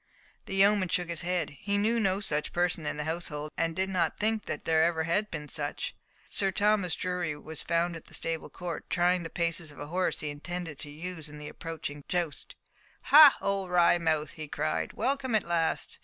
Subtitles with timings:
[0.47, 1.51] The yeoman shook his head.
[1.51, 5.29] He knew no such person in the household, and did not think there ever had
[5.29, 5.93] been such.
[6.25, 10.21] Sir Thomas Drury was found in the stable court, trying the paces of the horse
[10.21, 12.55] he intended to use in the approaching joust.
[13.13, 13.37] "Ha!
[13.43, 15.99] old Wry mouth," he cried, "welcome at last!